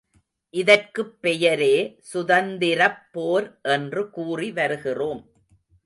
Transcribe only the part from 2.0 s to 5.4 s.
சுதந்தி ரப்போர் என்று கூறி வருகிறோம்.